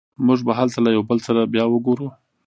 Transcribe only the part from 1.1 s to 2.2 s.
سره بیا وګورو